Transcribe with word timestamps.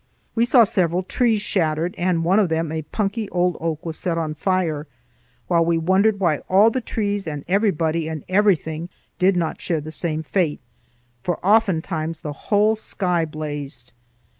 We 0.33 0.45
saw 0.45 0.63
several 0.63 1.03
trees 1.03 1.43
shattered, 1.43 1.93
and 1.95 2.23
one 2.23 2.39
of 2.39 2.49
them, 2.49 2.71
a 2.71 2.81
punky 2.81 3.29
old 3.29 3.55
oak, 3.59 3.85
was 3.85 3.99
set 3.99 4.17
on 4.17 4.33
fire, 4.33 4.87
while 5.47 5.63
we 5.63 5.77
wondered 5.77 6.19
why 6.19 6.39
all 6.49 6.71
the 6.71 6.81
trees 6.81 7.27
and 7.27 7.45
everybody 7.47 8.07
and 8.07 8.23
everything 8.27 8.89
did 9.19 9.37
not 9.37 9.61
share 9.61 9.79
the 9.79 9.91
same 9.91 10.23
fate, 10.23 10.59
for 11.21 11.37
oftentimes 11.45 12.21
the 12.21 12.33
whole 12.49 12.75
sky 12.75 13.25
blazed. 13.25 13.93